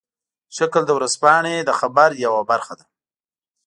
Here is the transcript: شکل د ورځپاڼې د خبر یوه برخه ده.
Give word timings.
شکل 0.57 0.81
د 0.85 0.91
ورځپاڼې 0.97 1.55
د 1.63 1.69
خبر 1.79 2.09
یوه 2.25 2.41
برخه 2.51 2.73
ده. 2.79 2.85